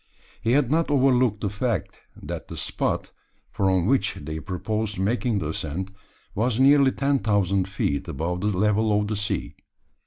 He 0.41 0.53
had 0.53 0.71
not 0.71 0.89
overlooked 0.89 1.41
the 1.41 1.49
fact, 1.51 1.99
that 2.19 2.47
the 2.47 2.57
spot, 2.57 3.11
from 3.51 3.85
which 3.85 4.15
they 4.15 4.39
proposed 4.39 4.97
making 4.97 5.37
the 5.37 5.49
ascent, 5.49 5.91
was 6.33 6.59
nearly 6.59 6.91
ten 6.91 7.19
thousand 7.19 7.69
feet 7.69 8.07
above 8.07 8.41
the 8.41 8.47
level 8.47 8.99
of 8.99 9.07
the 9.07 9.15
sea. 9.15 9.53